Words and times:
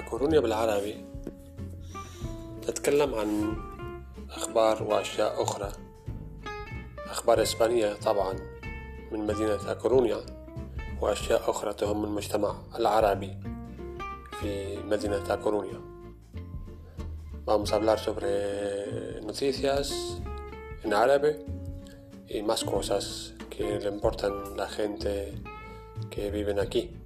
أكورونيا 0.00 0.40
بالعربي 0.40 1.04
تتكلم 2.62 3.14
عن 3.14 3.56
أخبار 4.30 4.82
وأشياء 4.82 5.42
أخرى. 5.42 5.72
أخبار 7.10 7.42
إسبانية 7.42 7.92
طبعا 7.94 8.34
من 9.12 9.26
مدينة 9.26 9.70
أكورونيا 9.70 10.20
وأشياء 11.00 11.50
أخرى 11.50 11.72
تهم 11.74 12.04
المجتمع 12.04 12.54
العربي 12.78 13.36
في 14.40 14.78
مدينة 14.82 15.34
أكورونيا 15.34 15.90
Vamos 17.46 17.72
a 17.72 17.76
hablar 17.76 17.98
sobre 17.98 19.20
noticias 19.22 20.20
en 20.84 20.94
árabe 20.94 21.44
y 22.28 22.42
más 22.42 22.62
cosas 22.62 23.34
que 23.48 23.80
le 23.80 23.88
importan 23.88 24.32
a 24.52 24.56
la 24.56 24.68
gente 24.68 25.34
que 26.10 26.30
viven 26.30 26.60
aquí. 26.60 26.99